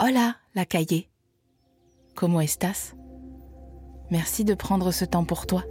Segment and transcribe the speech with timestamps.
[0.00, 1.08] Hola, la cahier.
[2.14, 2.94] Comment estás?
[4.12, 5.64] Merci de prendre ce temps pour toi.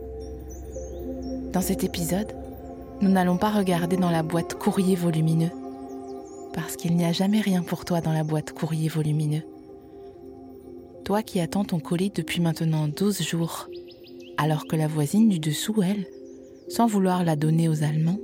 [1.54, 2.36] Dans cet épisode,
[3.00, 5.52] nous n'allons pas regarder dans la boîte courrier volumineux,
[6.54, 9.44] parce qu'il n'y a jamais rien pour toi dans la boîte courrier volumineux.
[11.06, 13.70] Toi qui attends ton colis depuis maintenant 12 jours,
[14.36, 16.06] alors que la voisine du dessous, elle,
[16.68, 18.20] sans vouloir la donner aux Allemands,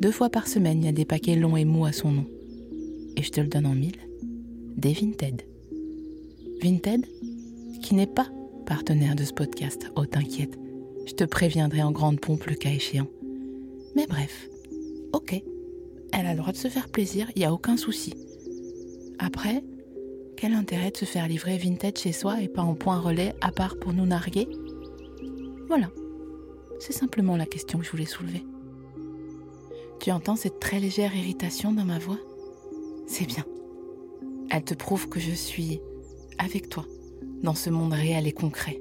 [0.00, 2.26] deux fois par semaine, il y a des paquets longs et mous à son nom.
[3.14, 4.05] Et je te le donne en mille
[4.76, 5.42] des Vinted.
[6.62, 7.06] Vinted,
[7.82, 8.28] qui n'est pas
[8.66, 10.58] partenaire de ce podcast, oh t'inquiète,
[11.06, 13.08] je te préviendrai en grande pompe le cas échéant.
[13.94, 14.48] Mais bref,
[15.12, 15.42] ok,
[16.12, 18.12] elle a le droit de se faire plaisir, il n'y a aucun souci.
[19.18, 19.64] Après,
[20.36, 23.52] quel intérêt de se faire livrer Vinted chez soi et pas en point relais à
[23.52, 24.46] part pour nous narguer?
[25.68, 25.90] Voilà,
[26.80, 28.44] c'est simplement la question que je voulais soulever.
[30.00, 32.18] Tu entends cette très légère irritation dans ma voix?
[33.06, 33.44] C'est bien.
[34.50, 35.80] Elle te prouve que je suis
[36.38, 36.84] avec toi
[37.42, 38.80] dans ce monde réel et concret.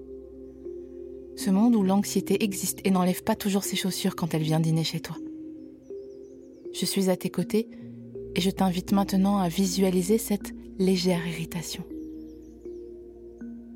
[1.35, 4.83] Ce monde où l'anxiété existe et n'enlève pas toujours ses chaussures quand elle vient dîner
[4.83, 5.17] chez toi.
[6.73, 7.67] Je suis à tes côtés
[8.35, 11.83] et je t'invite maintenant à visualiser cette légère irritation.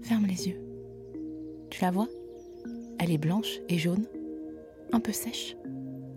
[0.01, 0.59] Ferme les yeux.
[1.69, 2.07] Tu la vois?
[2.99, 4.05] Elle est blanche et jaune,
[4.91, 5.55] un peu sèche,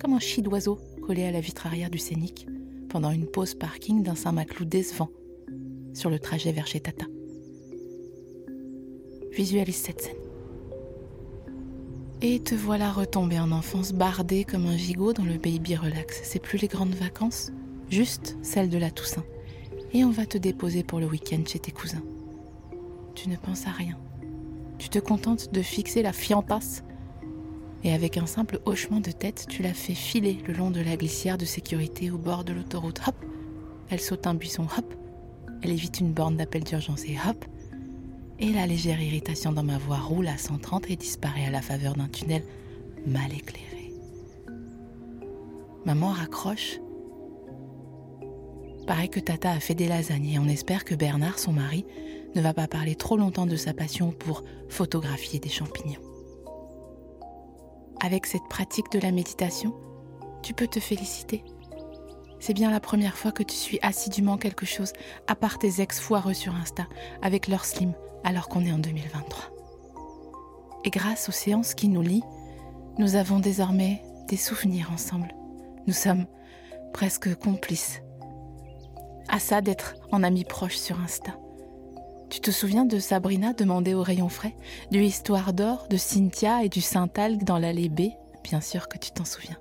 [0.01, 2.47] comme un chie d'oiseau collé à la vitre arrière du scénic
[2.89, 5.09] pendant une pause parking d'un Saint-Maclou décevant
[5.95, 7.07] sur le trajet vers chez Tata.
[9.33, 10.17] Visualise cette scène.
[12.21, 16.21] Et te voilà retombé en enfance, bardé comme un gigot dans le baby relax.
[16.23, 17.51] C'est plus les grandes vacances,
[17.89, 19.25] juste celles de la Toussaint.
[19.93, 22.03] Et on va te déposer pour le week-end chez tes cousins.
[23.15, 23.99] Tu ne penses à rien.
[24.79, 26.85] Tu te contentes de fixer la fiantasse.
[27.85, 30.97] Et avec un simple hochement de tête, tu la fais filer le long de la
[30.97, 33.01] glissière de sécurité au bord de l'autoroute.
[33.07, 33.17] Hop
[33.91, 34.67] Elle saute un buisson.
[34.79, 34.95] Hop
[35.63, 37.45] elle évite une borne d'appel d'urgence et hop
[38.39, 41.95] Et la légère irritation dans ma voix roule à 130 et disparaît à la faveur
[41.95, 42.43] d'un tunnel
[43.07, 43.93] mal éclairé.
[45.85, 46.81] Maman raccroche.
[48.87, 51.85] Pareil que Tata a fait des lasagnes et on espère que Bernard, son mari,
[52.35, 56.01] ne va pas parler trop longtemps de sa passion pour photographier des champignons.
[58.01, 59.75] Avec cette pratique de la méditation,
[60.43, 61.45] tu peux te féliciter
[62.43, 64.93] c'est bien la première fois que tu suis assidûment quelque chose,
[65.29, 66.89] à part tes ex foireux sur Insta,
[67.23, 67.93] avec leur slim,
[68.25, 69.45] alors qu'on est en 2023.
[70.85, 72.25] Et grâce aux séances qui nous lient,
[72.99, 75.33] nous avons désormais des souvenirs ensemble.
[75.87, 76.27] Nous sommes
[76.93, 78.03] presque complices.
[79.29, 81.39] À ça d'être en ami proche sur Insta.
[82.29, 84.57] Tu te souviens de Sabrina demander au rayon frais,
[84.91, 88.09] du Histoire d'or, de Cynthia et du Saint-Algue dans l'allée B?
[88.43, 89.59] Bien sûr que tu t'en souviens.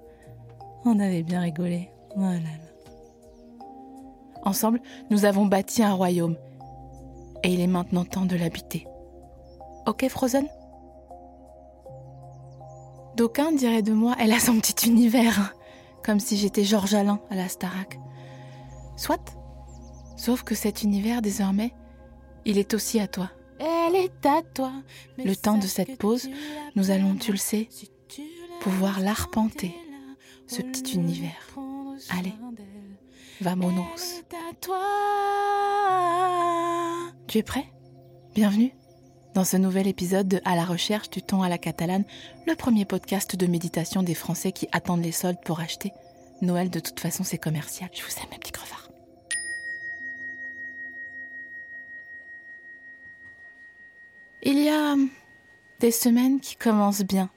[0.84, 1.92] On avait bien rigolé.
[2.16, 2.71] Oh là là.
[4.44, 6.38] Ensemble, nous avons bâti un royaume.
[7.44, 8.88] Et il est maintenant temps de l'habiter.
[9.86, 10.48] Ok, Frozen?
[13.16, 15.56] D'aucuns diraient de moi, elle a son petit univers,
[16.04, 18.00] comme si j'étais Georges Alain à la Starac.
[18.96, 19.36] Soit.
[20.18, 21.74] Sauf que cet univers, désormais,
[22.46, 23.32] il est aussi à toi.
[23.60, 24.72] Elle est à toi.
[25.18, 26.30] Le temps de cette pause,
[26.76, 27.70] nous allons, tu le sais,
[28.62, 29.76] pouvoir l'arpenter,
[30.48, 31.50] ce petit univers.
[32.10, 32.34] Allez,
[33.42, 34.24] Vamonos.
[37.28, 37.66] Tu es prêt?
[38.36, 38.72] Bienvenue
[39.34, 42.04] dans ce nouvel épisode de À la recherche du ton à la catalane,
[42.46, 45.92] le premier podcast de méditation des Français qui attendent les soldes pour acheter.
[46.44, 47.90] Noël, de toute façon, c'est commercial.
[47.94, 48.90] Je vous aime, mes petits crevards.
[54.44, 54.96] Il y a
[55.80, 57.32] des semaines qui commencent bien,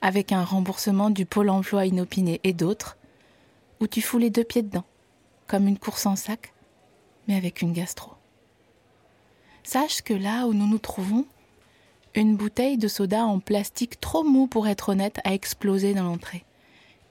[0.00, 2.96] avec un remboursement du pôle emploi inopiné et d'autres,
[3.80, 4.84] où tu fous les deux pieds dedans
[5.48, 6.52] comme une course en sac,
[7.26, 8.12] mais avec une gastro.
[9.64, 11.26] Sache que là où nous nous trouvons,
[12.14, 16.44] une bouteille de soda en plastique trop mou pour être honnête a explosé dans l'entrée.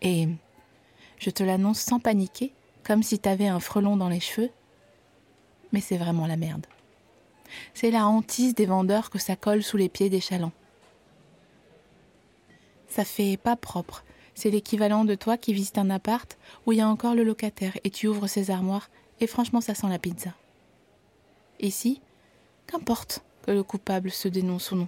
[0.01, 0.27] Et
[1.17, 2.53] je te l'annonce sans paniquer,
[2.83, 4.49] comme si t'avais un frelon dans les cheveux,
[5.71, 6.65] mais c'est vraiment la merde.
[7.73, 10.51] C'est la hantise des vendeurs que ça colle sous les pieds des chalands.
[12.87, 14.03] Ça fait pas propre,
[14.37, 16.37] c'est l'équivalent de toi qui visite un appart
[16.67, 19.73] où il y a encore le locataire et tu ouvres ses armoires et franchement ça
[19.73, 20.29] sent la pizza.
[21.59, 22.01] Ici,
[22.67, 24.87] qu'importe que le coupable se dénonce ou non.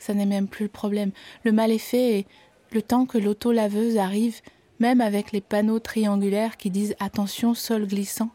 [0.00, 1.12] Ça n'est même plus le problème.
[1.44, 2.26] Le mal est fait et
[2.72, 4.40] le temps que l'auto-laveuse arrive,
[4.80, 8.30] même avec les panneaux triangulaires qui disent attention sol glissant,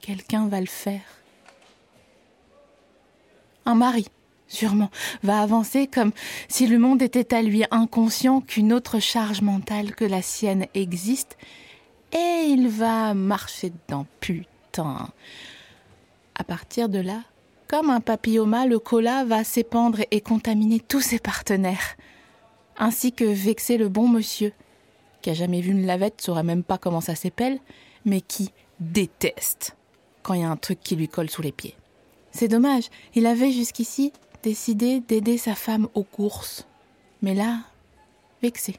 [0.00, 1.02] quelqu'un va le faire.
[3.66, 4.06] Un mari
[4.48, 4.90] sûrement,
[5.22, 6.12] va avancer comme
[6.48, 11.36] si le monde était à lui inconscient qu'une autre charge mentale que la sienne existe,
[12.12, 15.08] et il va marcher dedans, putain.
[16.34, 17.22] À partir de là,
[17.68, 21.96] comme un papilloma, le cola va s'épandre et contaminer tous ses partenaires,
[22.78, 24.52] ainsi que vexer le bon monsieur,
[25.20, 27.58] qui a jamais vu une lavette, saurait même pas comment ça s'épelle,
[28.04, 29.76] mais qui déteste
[30.22, 31.74] quand il y a un truc qui lui colle sous les pieds.
[32.30, 32.84] C'est dommage,
[33.14, 34.12] il avait jusqu'ici
[34.46, 36.68] décidé d'aider sa femme aux courses.
[37.20, 37.62] Mais là,
[38.42, 38.76] vexé.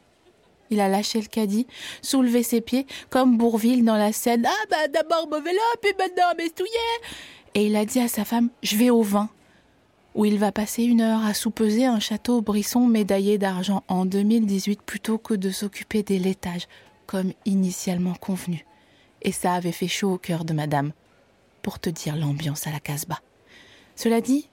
[0.70, 1.68] Il a lâché le caddie,
[2.02, 4.46] soulevé ses pieds, comme Bourville dans la scène.
[4.48, 6.72] Ah bah d'abord mauvais vélo, puis maintenant m'estouiller
[7.54, 9.30] Et il a dit à sa femme Je vais au vin,
[10.16, 14.82] où il va passer une heure à soupeser un château brisson médaillé d'argent en 2018
[14.82, 16.70] plutôt que de s'occuper des laitages,
[17.08, 18.66] comme initialement convenu.
[19.22, 20.94] Et ça avait fait chaud au cœur de madame,
[21.62, 23.20] pour te dire l'ambiance à la Casbah.
[23.98, 24.48] Cela dit,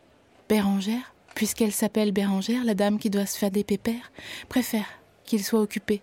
[0.49, 4.12] Bérangère, puisqu'elle s'appelle Bérangère, la dame qui doit se faire des pépères,
[4.49, 4.87] préfère
[5.25, 6.02] qu'il soit occupé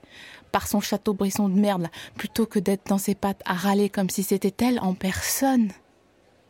[0.52, 4.10] par son château brisson de merde, plutôt que d'être dans ses pattes à râler comme
[4.10, 5.72] si c'était elle en personne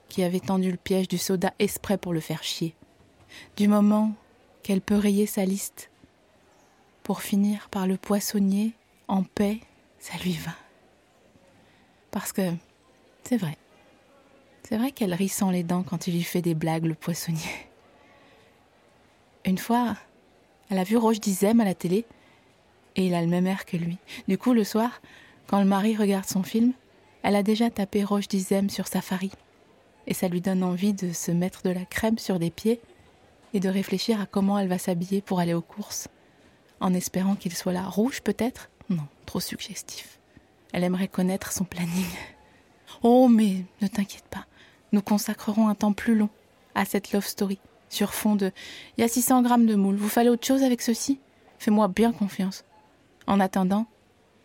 [0.10, 2.76] qui avait tendu le piège du soda exprès pour le faire chier.
[3.56, 4.14] Du moment
[4.64, 5.90] qu'elle peut rayer sa liste,
[7.04, 8.74] pour finir par le poissonnier
[9.08, 9.60] en paix,
[10.00, 10.52] ça lui va.
[12.12, 12.52] Parce que
[13.24, 13.58] c'est vrai.
[14.68, 17.71] C'est vrai qu'elle rit sans les dents quand il lui fait des blagues, le poissonnier.
[19.46, 19.96] Une fois,
[20.70, 22.06] elle a vu Roche Dizem à la télé
[22.96, 23.98] et il a le même air que lui.
[24.28, 25.02] Du coup, le soir,
[25.48, 26.74] quand le mari regarde son film,
[27.24, 29.32] elle a déjà tapé Roche Dizem sur Safari.
[30.08, 32.82] Et ça lui donne envie de se mettre de la crème sur les pieds
[33.54, 36.08] et de réfléchir à comment elle va s'habiller pour aller aux courses.
[36.80, 37.84] En espérant qu'il soit là.
[37.84, 38.70] Rouge peut-être?
[38.90, 40.20] Non, trop suggestif.
[40.74, 42.06] Elle aimerait connaître son planning.
[43.04, 44.46] Oh, mais ne t'inquiète pas.
[44.92, 46.30] Nous consacrerons un temps plus long
[46.76, 47.60] à cette love story.
[47.92, 48.52] Sur fond de.
[48.98, 49.98] Il y a 600 grammes de moules.
[49.98, 51.20] Vous fallait autre chose avec ceci?
[51.60, 52.64] Fais-moi bien confiance.
[53.28, 53.86] En attendant,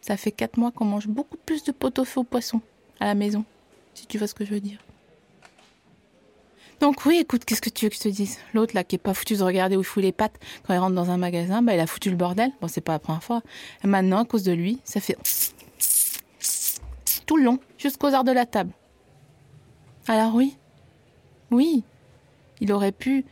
[0.00, 2.60] ça fait quatre mois qu'on mange beaucoup plus de pot-au-feu au poisson
[2.98, 3.44] à la maison,
[3.94, 4.80] si tu vois ce que je veux dire.
[6.80, 8.38] Donc oui, écoute, qu'est-ce que tu veux que je te dise?
[8.52, 10.78] L'autre là qui est pas foutu de regarder où il fout les pattes quand il
[10.78, 12.50] rentre dans un magasin, bah il a foutu le bordel.
[12.60, 13.42] Bon, c'est pas la première fois.
[13.82, 15.16] Et maintenant, à cause de lui, ça fait
[17.24, 18.72] tout le long, jusqu'aux heures de la table.
[20.06, 20.56] Alors oui,
[21.50, 21.82] oui,
[22.60, 23.24] il aurait pu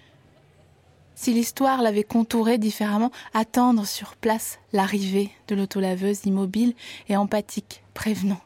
[1.14, 6.74] si l'histoire l'avait contouré différemment, attendre sur place l'arrivée de l'autolaveuse immobile
[7.08, 8.40] et empathique, prévenant.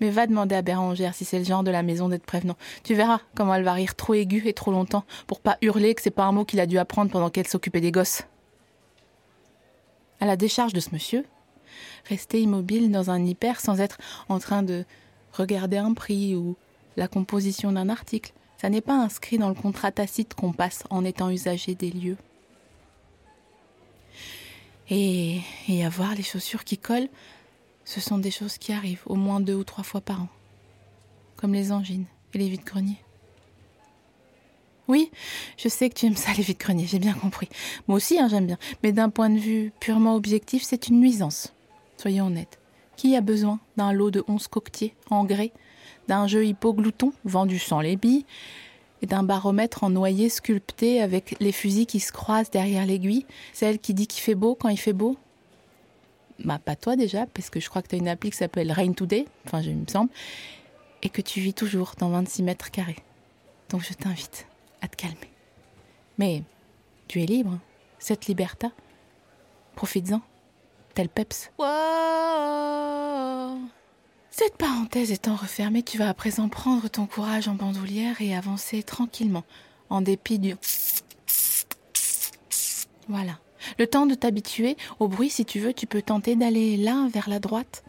[0.00, 2.56] Mais va demander à Bérangère si c'est le genre de la maison d'être prévenant.
[2.84, 6.02] Tu verras comment elle va rire trop aiguë et trop longtemps pour pas hurler que
[6.02, 8.22] c'est pas un mot qu'il a dû apprendre pendant qu'elle s'occupait des gosses.
[10.20, 11.24] À la décharge de ce monsieur,
[12.08, 13.98] rester immobile dans un hyper sans être
[14.28, 14.84] en train de
[15.32, 16.56] regarder un prix ou
[16.96, 21.04] la composition d'un article, ça n'est pas inscrit dans le contrat tacite qu'on passe en
[21.04, 22.16] étant usager des lieux.
[24.90, 27.08] Et, et avoir les chaussures qui collent,
[27.84, 30.28] ce sont des choses qui arrivent au moins deux ou trois fois par an,
[31.36, 33.00] comme les angines et les vides-greniers.
[34.88, 35.10] Oui,
[35.58, 37.48] je sais que tu aimes ça, les vides-greniers, j'ai bien compris.
[37.86, 38.58] Moi aussi, hein, j'aime bien.
[38.82, 41.52] Mais d'un point de vue purement objectif, c'est une nuisance.
[41.98, 42.58] Soyons honnêtes.
[42.96, 45.52] Qui a besoin d'un lot de onze coquetiers en grès
[46.08, 48.24] d'un jeu hypoglouton vendu sans les billes,
[49.02, 53.78] et d'un baromètre en noyer sculpté avec les fusils qui se croisent derrière l'aiguille, celle
[53.78, 55.16] qui dit qu'il fait beau quand il fait beau
[56.44, 58.72] Bah pas toi déjà, parce que je crois que tu as une appli qui s'appelle
[58.72, 60.10] Rain Today, enfin je me semble,
[61.02, 62.98] et que tu vis toujours dans 26 mètres carrés.
[63.68, 64.46] Donc je t'invite
[64.80, 65.30] à te calmer.
[66.18, 66.42] Mais
[67.06, 67.58] tu es libre,
[67.98, 68.68] cette liberté.
[69.76, 70.20] Profites-en,
[70.94, 71.50] tel Peps.
[74.40, 78.84] Cette parenthèse étant refermée, tu vas à présent prendre ton courage en bandoulière et avancer
[78.84, 79.42] tranquillement,
[79.90, 80.54] en dépit du...
[83.08, 83.40] Voilà.
[83.80, 87.28] Le temps de t'habituer au bruit, si tu veux, tu peux tenter d'aller là, vers
[87.28, 87.82] la droite,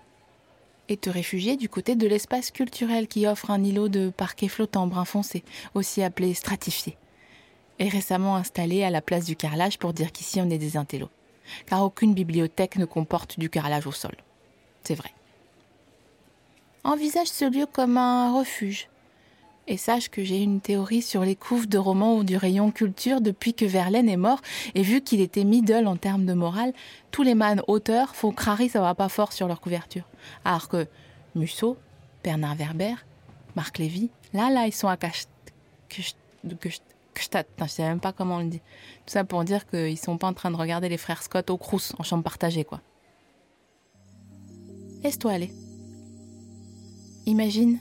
[0.87, 4.87] et te réfugier du côté de l'espace culturel qui offre un îlot de parquet flottant
[4.87, 5.43] brun foncé,
[5.75, 6.97] aussi appelé stratifié,
[7.77, 11.11] et récemment installé à la place du carrelage pour dire qu'ici on est des intellos,
[11.67, 14.15] car aucune bibliothèque ne comporte du carrelage au sol.
[14.83, 15.11] C'est vrai
[16.83, 18.87] envisage ce lieu comme un refuge.
[19.67, 23.21] Et sache que j'ai une théorie sur les couves de romans ou du rayon culture
[23.21, 24.41] depuis que Verlaine est mort,
[24.73, 26.73] et vu qu'il était middle en termes de morale,
[27.11, 30.07] tous les man auteurs font crari ça va pas fort sur leur couverture.
[30.43, 30.87] Alors que
[31.35, 31.77] Musso,
[32.23, 32.95] Bernard Werber,
[33.55, 35.25] Marc Lévy, là, là, ils sont à cache...
[35.91, 36.01] Je
[37.67, 38.59] sais même pas comment on le dit.
[39.05, 41.57] Tout ça pour dire qu'ils sont pas en train de regarder les frères Scott au
[41.57, 42.81] Crous en chambre partagée, quoi.
[45.03, 45.51] Laisse-toi aller.
[47.29, 47.77] Imagine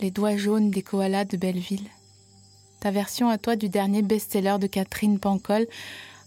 [0.00, 1.86] les doigts jaunes des koalas de Belleville.
[2.80, 5.68] Ta version à toi du dernier best-seller de Catherine Pancol.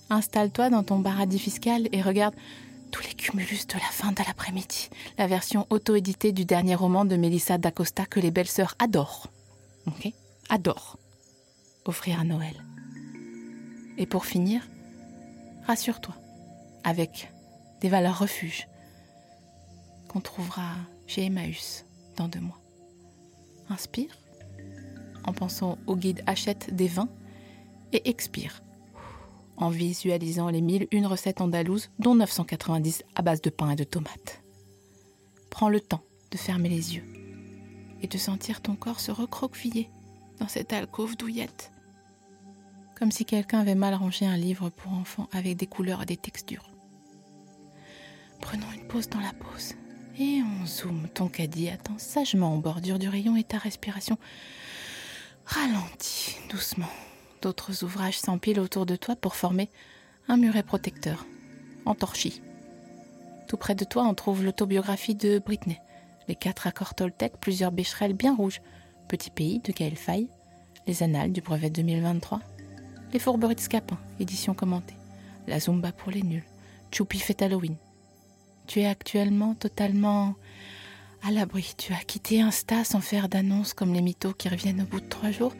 [0.09, 2.33] Installe-toi dans ton paradis fiscal et regarde
[2.91, 4.89] tous les cumulus de la fin de l'après-midi.
[5.17, 9.27] La version auto-éditée du dernier roman de Melissa d'Acosta que les belles sœurs adorent.
[9.85, 10.13] Ok?
[10.47, 10.97] Adore
[11.83, 12.55] offrir à Noël.
[13.97, 14.65] Et pour finir,
[15.67, 16.15] rassure-toi,
[16.85, 17.33] avec
[17.81, 18.65] des valeurs refuges
[20.07, 20.69] qu'on trouvera
[21.07, 21.85] chez Emmaüs
[22.15, 22.59] dans deux mois.
[23.69, 24.17] Inspire
[25.25, 27.09] en pensant au guide Achète des vins
[27.93, 28.61] et expire
[29.57, 33.83] en visualisant les mille une recettes andalouses, dont 990 à base de pain et de
[33.83, 34.41] tomates.
[35.49, 37.05] Prends le temps de fermer les yeux
[38.01, 39.89] et de sentir ton corps se recroqueviller
[40.39, 41.71] dans cette alcôve douillette.
[42.97, 46.17] Comme si quelqu'un avait mal rangé un livre pour enfants avec des couleurs et des
[46.17, 46.69] textures.
[48.41, 49.75] Prenons une pause dans la pause
[50.19, 51.07] et on zoome.
[51.13, 54.17] Ton caddie attend sagement en bordure du rayon et ta respiration
[55.45, 56.89] ralentit doucement.
[57.41, 59.69] D'autres ouvrages s'empilent autour de toi pour former
[60.27, 61.25] un muret protecteur,
[61.85, 62.41] en torchis.
[63.47, 65.79] Tout près de toi, on trouve l'autobiographie de Britney,
[66.27, 68.61] les quatre accords Toltec, plusieurs bécherelles bien rouges,
[69.07, 70.29] Petit pays de Gaël Faye,
[70.87, 72.39] les annales du brevet 2023,
[73.13, 74.95] les fourberies de Scapin, édition commentée,
[75.45, 76.43] la Zumba pour les nuls,
[76.91, 77.75] Choupi fait Halloween.
[78.67, 80.35] Tu es actuellement totalement
[81.23, 81.73] à l'abri.
[81.77, 85.07] Tu as quitté Insta sans faire d'annonce comme les mythos qui reviennent au bout de
[85.07, 85.53] trois jours.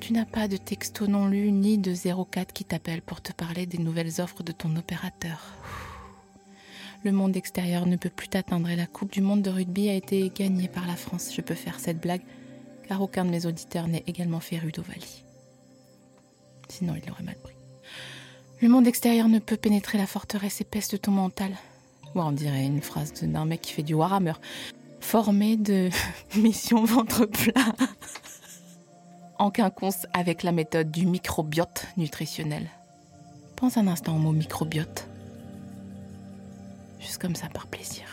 [0.00, 3.66] Tu n'as pas de texto non lu ni de 04 qui t'appelle pour te parler
[3.66, 5.54] des nouvelles offres de ton opérateur.
[7.04, 9.94] Le monde extérieur ne peut plus t'atteindre et la Coupe du monde de rugby a
[9.94, 11.32] été gagnée par la France.
[11.34, 12.22] Je peux faire cette blague
[12.88, 15.24] car aucun de mes auditeurs n'est également féru d'Ovalie.
[16.68, 17.54] Sinon, il l'aurait mal pris.
[18.60, 21.52] Le monde extérieur ne peut pénétrer la forteresse épaisse de ton mental.
[22.14, 24.34] Ouais, on dirait une phrase d'un mec qui fait du Warhammer.
[25.00, 25.90] Formé de
[26.36, 27.72] mission ventre plat
[29.38, 32.68] en quinconce avec la méthode du microbiote nutritionnel.
[33.56, 35.08] Pense un instant au mot microbiote.
[37.00, 38.04] Juste comme ça, par plaisir.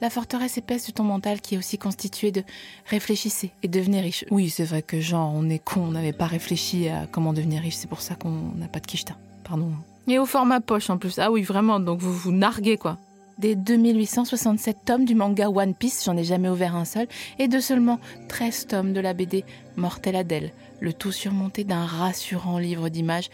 [0.00, 2.44] La forteresse épaisse de ton mental qui est aussi constituée de
[2.86, 4.24] réfléchissez et devenez riche.
[4.30, 7.62] Oui, c'est vrai que genre, on est con, on n'avait pas réfléchi à comment devenir
[7.62, 9.16] riche, c'est pour ça qu'on n'a pas de quicheta.
[9.42, 9.72] Pardon.
[10.08, 11.18] Et au format poche en plus.
[11.18, 12.98] Ah oui, vraiment, donc vous vous narguez quoi
[13.38, 17.06] des 2867 tomes du manga One Piece, j'en ai jamais ouvert un seul,
[17.38, 19.44] et de seulement 13 tomes de la BD
[19.76, 23.30] Mortel Adèle, le tout surmonté d'un rassurant livre d'images,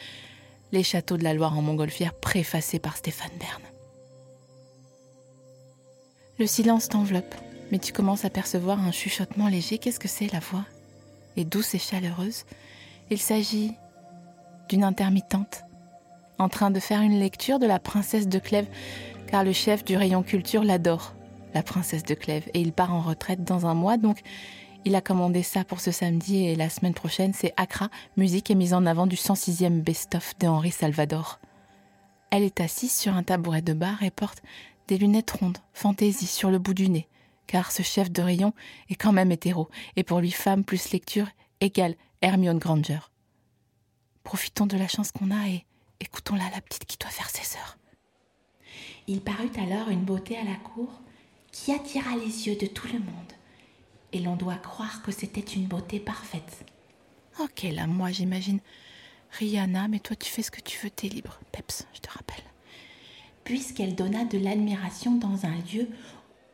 [0.73, 3.62] Les châteaux de la Loire en montgolfière, préfacé par Stéphane Bern.
[6.38, 7.35] Le silence t'enveloppe,
[7.71, 9.78] mais tu commences à percevoir un chuchotement léger.
[9.78, 10.64] Qu'est-ce que c'est la voix?
[11.37, 12.45] Et douce et chaleureuse.
[13.11, 13.73] Il s'agit
[14.69, 15.63] d'une intermittente,
[16.38, 18.69] en train de faire une lecture de la princesse de Clèves
[19.26, 21.14] car le chef du rayon culture l'adore,
[21.55, 24.21] la princesse de Clèves, et il part en retraite dans un mois, donc
[24.85, 28.55] il a commandé ça pour ce samedi et la semaine prochaine, c'est Accra, musique et
[28.55, 31.41] mise en avant du 106e best-of de Henri Salvador.
[32.31, 34.43] Elle est assise sur un tabouret de bar et porte
[34.88, 37.09] des lunettes rondes, fantaisie sur le bout du nez,
[37.47, 38.53] car ce chef de rayon
[38.91, 41.29] est quand même hétéro, et pour lui femme plus lecture
[41.61, 43.00] égale Hermione Granger.
[44.23, 45.64] Profitons de la chance qu'on a et
[46.04, 47.78] écoutons-la, la petite qui doit faire ses heures.
[49.06, 51.00] Il parut alors une beauté à la cour
[51.52, 53.32] qui attira les yeux de tout le monde,
[54.12, 56.64] et l'on doit croire que c'était une beauté parfaite.
[57.40, 58.61] Ok, là, moi j'imagine
[59.38, 61.38] Rihanna, mais toi tu fais ce que tu veux, t'es libre.
[61.52, 62.44] Peps, je te rappelle.
[63.44, 65.88] Puisqu'elle donna de l'admiration dans un lieu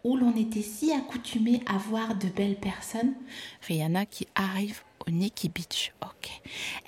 [0.04, 3.14] où l'on était si accoutumé à voir de belles personnes.
[3.62, 5.92] Rihanna qui arrive Nikki Beach.
[6.02, 6.30] Ok.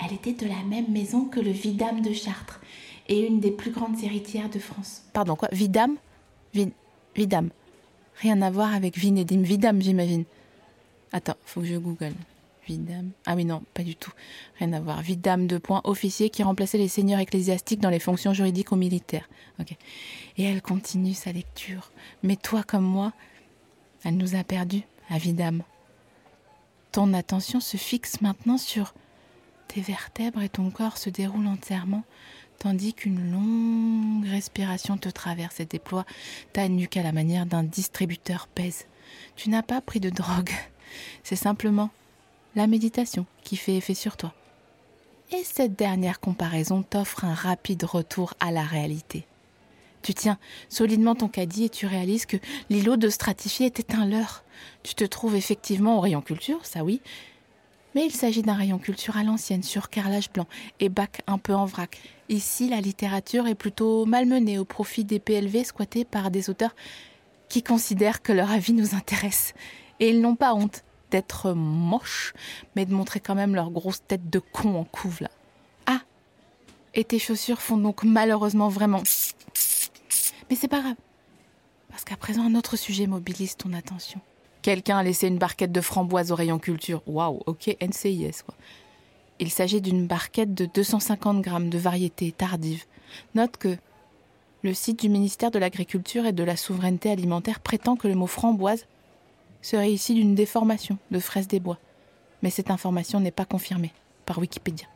[0.04, 2.60] Elle était de la même maison que le Vidame de Chartres
[3.08, 5.02] et une des plus grandes héritières de France.
[5.12, 5.48] Pardon, quoi?
[5.52, 5.96] Vidame?
[7.14, 7.50] Vidame.
[8.16, 9.42] Rien à voir avec Vinedim.
[9.42, 10.24] Vidame, j'imagine.
[11.12, 12.14] Attends, faut que je google.
[12.66, 13.10] Vidame.
[13.26, 14.12] Ah oui, non, pas du tout.
[14.58, 15.02] Rien à voir.
[15.02, 19.28] Vidame de point officier qui remplaçait les seigneurs ecclésiastiques dans les fonctions juridiques ou militaires.
[19.58, 19.74] Ok.
[20.38, 21.90] Et elle continue sa lecture.
[22.22, 23.12] Mais toi comme moi,
[24.04, 25.62] elle nous a perdus, à Vidame.
[26.92, 28.92] Ton attention se fixe maintenant sur
[29.66, 32.04] tes vertèbres et ton corps se déroule entièrement
[32.58, 36.04] tandis qu'une longue respiration te traverse et déploie
[36.52, 38.86] ta nuque à la manière d'un distributeur pèse.
[39.34, 40.52] Tu n'as pas pris de drogue,
[41.24, 41.90] c'est simplement
[42.54, 44.34] la méditation qui fait effet sur toi.
[45.32, 49.26] Et cette dernière comparaison t'offre un rapide retour à la réalité.
[50.02, 52.36] Tu tiens solidement ton caddie et tu réalises que
[52.70, 54.44] l'îlot de stratifié était un leurre.
[54.82, 57.00] Tu te trouves effectivement au rayon culture, ça oui,
[57.94, 60.46] mais il s'agit d'un rayon culture à l'ancienne, sur carrelage blanc
[60.80, 62.00] et bac un peu en vrac.
[62.28, 66.74] Ici, la littérature est plutôt malmenée au profit des PLV squattés par des auteurs
[67.48, 69.52] qui considèrent que leur avis nous intéresse.
[70.00, 72.32] Et ils n'ont pas honte d'être moches,
[72.74, 75.30] mais de montrer quand même leur grosse tête de con en couve là.
[75.84, 76.00] Ah
[76.94, 79.02] Et tes chaussures font donc malheureusement vraiment.
[80.52, 80.96] Mais c'est pas grave.
[81.88, 84.20] Parce qu'à présent, un autre sujet mobilise ton attention.
[84.60, 87.02] Quelqu'un a laissé une barquette de framboises au rayon culture.
[87.06, 88.42] Waouh, ok, NCIS.
[88.44, 88.54] Quoi.
[89.38, 92.84] Il s'agit d'une barquette de 250 grammes de variété tardive.
[93.34, 93.78] Note que
[94.62, 98.26] le site du ministère de l'Agriculture et de la Souveraineté alimentaire prétend que le mot
[98.26, 98.84] framboise
[99.62, 101.78] serait issu d'une déformation de fraise des bois.
[102.42, 103.94] Mais cette information n'est pas confirmée
[104.26, 104.86] par Wikipédia.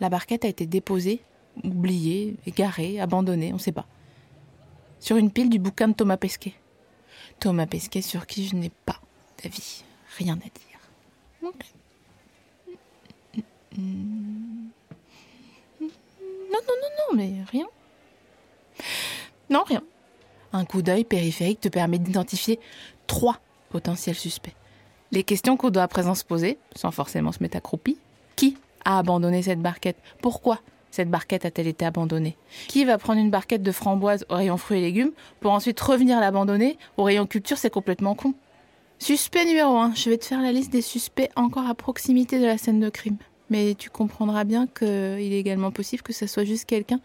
[0.00, 1.20] La barquette a été déposée,
[1.64, 3.86] oubliée, égarée, abandonnée, on ne sait pas,
[5.00, 6.54] sur une pile du bouquin de Thomas Pesquet.
[7.40, 9.00] Thomas Pesquet sur qui je n'ai pas
[9.42, 9.84] d'avis,
[10.16, 10.80] rien à dire.
[11.42, 11.52] Non,
[16.50, 17.66] non, non, non, mais rien.
[19.50, 19.82] Non, rien.
[20.52, 22.58] Un coup d'œil périphérique te permet d'identifier
[23.06, 23.38] trois
[23.68, 24.54] potentiels suspects.
[25.12, 27.98] Les questions qu'on doit à présent se poser, sans forcément se mettre accroupi.
[28.34, 29.98] Qui a abandonné cette barquette?
[30.20, 30.60] Pourquoi?
[30.96, 32.36] Cette barquette a-t-elle été abandonnée?
[32.68, 36.18] Qui va prendre une barquette de framboises au rayon fruits et légumes pour ensuite revenir
[36.20, 37.58] l'abandonner au rayon culture?
[37.58, 38.34] C'est complètement con.
[38.98, 39.94] Suspect numéro 1.
[39.94, 42.88] Je vais te faire la liste des suspects encore à proximité de la scène de
[42.88, 43.18] crime.
[43.50, 47.00] Mais tu comprendras bien qu'il est également possible que ce soit juste quelqu'un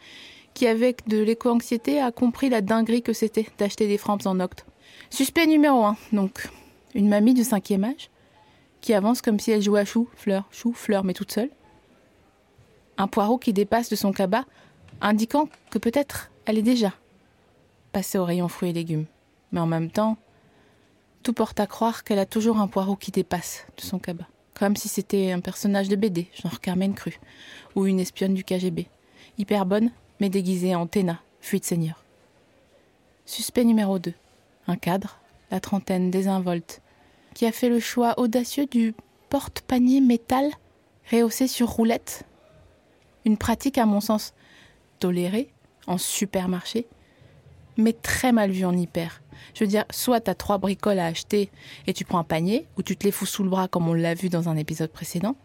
[0.53, 4.65] qui, avec de l'éco-anxiété, a compris la dinguerie que c'était d'acheter des frampes en octe.
[5.09, 6.49] Suspect numéro 1, donc,
[6.95, 8.09] une mamie du cinquième âge,
[8.79, 11.49] qui avance comme si elle jouait à chou, fleur, chou, fleur, mais toute seule.
[12.97, 14.45] Un poireau qui dépasse de son cabas,
[15.01, 16.93] indiquant que peut-être elle est déjà
[17.91, 19.05] passée au rayon fruits et légumes.
[19.51, 20.17] Mais en même temps,
[21.23, 24.27] tout porte à croire qu'elle a toujours un poireau qui dépasse de son cabas.
[24.53, 27.19] Comme si c'était un personnage de BD, genre Carmen Cru,
[27.75, 28.87] ou une espionne du KGB.
[29.37, 32.03] Hyper bonne, mais déguisée en Téna, fuite seigneur.
[33.25, 34.13] Suspect numéro 2.
[34.67, 35.19] Un cadre,
[35.51, 36.81] la trentaine désinvolte,
[37.33, 38.93] qui a fait le choix audacieux du
[39.29, 40.49] porte-panier métal
[41.11, 42.25] rehaussé sur roulette.
[43.25, 44.33] Une pratique, à mon sens,
[44.99, 45.49] tolérée
[45.87, 46.87] en supermarché,
[47.77, 49.21] mais très mal vue en hyper.
[49.53, 51.49] Je veux dire, soit t'as trois bricoles à acheter
[51.87, 53.93] et tu prends un panier, ou tu te les fous sous le bras comme on
[53.93, 55.35] l'a vu dans un épisode précédent,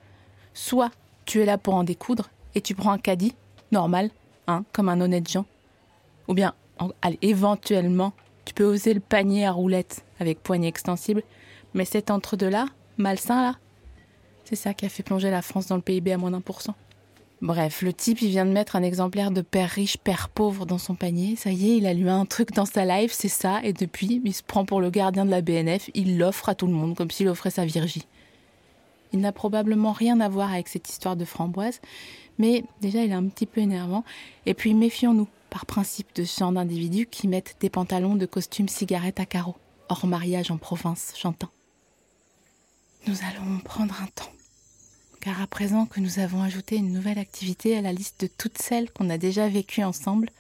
[0.55, 0.91] soit
[1.25, 3.35] tu es là pour en découdre et tu prends un caddie,
[3.73, 4.11] normal,
[4.47, 5.47] hein, comme un honnête gens.
[6.29, 6.55] Ou bien,
[7.03, 8.13] allez, éventuellement,
[8.45, 11.23] tu peux oser le panier à roulettes avec poignée extensible,
[11.75, 13.57] mais cet entre-deux-là, malsain là,
[14.45, 16.63] c'est ça qui a fait plonger la France dans le PIB à moins d'un pour
[16.63, 16.75] cent.
[17.43, 20.79] Bref, le type, il vient de mettre un exemplaire de père riche, père pauvre dans
[20.79, 21.37] son panier.
[21.37, 23.61] Ça y est, il a lu un truc dans sa life, c'est ça.
[23.63, 25.91] Et depuis, il se prend pour le gardien de la BNF.
[25.93, 28.07] Il l'offre à tout le monde, comme s'il offrait sa Virgie.
[29.13, 31.81] Il n'a probablement rien à voir avec cette histoire de framboise.
[32.39, 34.03] Mais déjà, il est un petit peu énervant.
[34.47, 38.69] Et puis, méfions-nous, par principe, de ce genre d'individus qui mettent des pantalons de costume
[38.69, 39.57] cigarette à carreaux,
[39.91, 41.51] hors mariage en province, chantant.
[43.07, 44.33] Nous allons prendre un temps
[45.27, 48.59] car à présent que nous avons ajouté une nouvelle activité à la liste de toutes
[48.59, 50.31] celles qu'on a déjà vécues ensemble,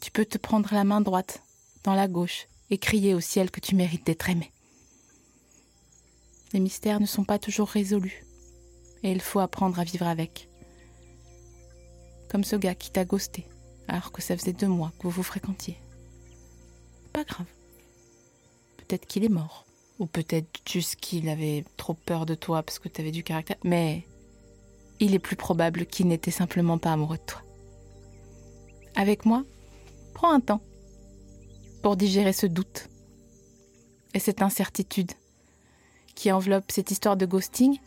[0.00, 1.40] tu peux te prendre la main droite
[1.84, 4.50] dans la gauche et crier au ciel que tu mérites d'être aimé.
[6.52, 8.24] Les mystères ne sont pas toujours résolus,
[9.04, 10.48] et il faut apprendre à vivre avec.
[12.28, 13.46] Comme ce gars qui t'a ghosté,
[13.86, 15.78] alors que ça faisait deux mois que vous vous fréquentiez.
[17.12, 17.46] Pas grave.
[18.78, 19.64] Peut-être qu'il est mort.
[19.98, 23.56] Ou peut-être juste qu'il avait trop peur de toi parce que tu avais du caractère.
[23.64, 24.06] Mais
[25.00, 27.42] il est plus probable qu'il n'était simplement pas amoureux de toi.
[28.94, 29.44] Avec moi,
[30.14, 30.62] prends un temps
[31.82, 32.88] pour digérer ce doute
[34.14, 35.12] et cette incertitude
[36.14, 37.78] qui enveloppe cette histoire de ghosting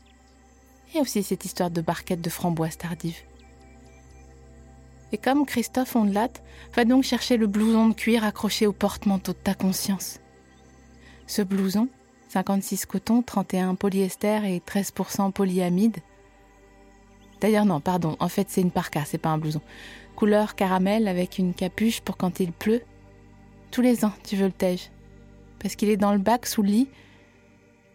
[0.94, 3.18] et aussi cette histoire de barquette de framboise tardive.
[5.12, 6.30] Et comme Christophe Ondelat,
[6.76, 10.20] va donc chercher le blouson de cuir accroché au porte-manteau de ta conscience.
[11.26, 11.88] Ce blouson,
[12.30, 15.98] 56 coton, 31 polyester et 13% polyamide.
[17.42, 19.62] D'ailleurs non, pardon, en fait c'est une parka, c'est pas un blouson.
[20.16, 22.84] Couleur caramel avec une capuche pour quand il pleut.
[23.72, 24.92] Tous les ans, tu veux le tège.
[25.60, 26.88] Parce qu'il est dans le bac sous le lit.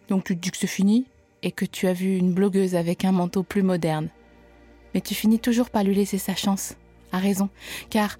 [0.09, 1.05] Donc tu te dis que c'est fini
[1.41, 4.09] et que tu as vu une blogueuse avec un manteau plus moderne.
[4.93, 6.75] Mais tu finis toujours par lui laisser sa chance.
[7.13, 7.49] A raison.
[7.89, 8.17] Car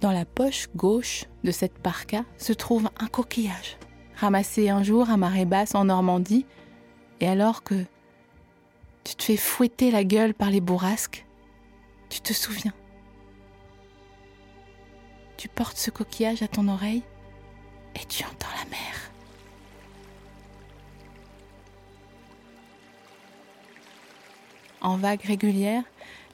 [0.00, 3.78] dans la poche gauche de cette parka se trouve un coquillage
[4.18, 6.44] ramassé un jour à marée basse en Normandie,
[7.20, 7.84] et alors que
[9.04, 11.24] tu te fais fouetter la gueule par les bourrasques,
[12.08, 12.72] tu te souviens.
[15.36, 17.02] Tu portes ce coquillage à ton oreille
[17.94, 19.10] et tu entends la mer.
[24.80, 25.84] En vagues régulières,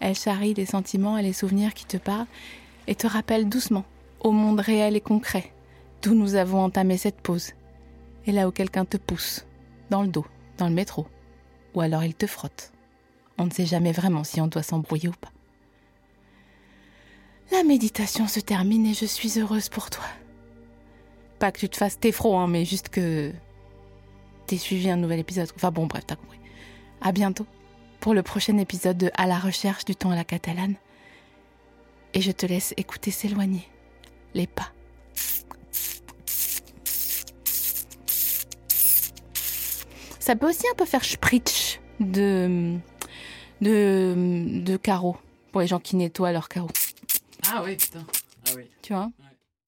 [0.00, 2.26] elle charrie les sentiments et les souvenirs qui te parlent
[2.86, 3.84] et te rappelle doucement
[4.20, 5.52] au monde réel et concret
[6.02, 7.52] d'où nous avons entamé cette pause
[8.26, 9.46] et là où quelqu'un te pousse,
[9.90, 10.26] dans le dos,
[10.58, 11.06] dans le métro,
[11.74, 12.72] ou alors il te frotte.
[13.38, 15.32] On ne sait jamais vraiment si on doit s'embrouiller ou pas.
[17.52, 20.04] La méditation se termine et je suis heureuse pour toi.
[21.38, 23.32] Pas que tu te fasses téfro, hein, mais juste que
[24.46, 25.50] t'aies suivi un nouvel épisode.
[25.56, 26.38] Enfin bon, bref, t'as compris.
[27.00, 27.46] À bientôt
[28.00, 30.76] pour le prochain épisode de À la recherche du temps à la catalane.
[32.14, 33.68] Et je te laisse écouter s'éloigner
[34.34, 34.72] les pas.
[40.24, 42.78] Ça peut aussi un peu faire spritch de,
[43.60, 44.14] de,
[44.64, 45.18] de carreaux
[45.52, 46.70] pour les gens qui nettoient leurs carreaux.
[47.52, 48.06] Ah oui, putain.
[48.46, 48.62] Ah oui.
[48.80, 49.10] Tu vois?
[49.20, 49.33] Ouais.